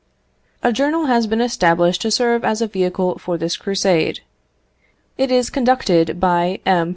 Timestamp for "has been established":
1.05-2.01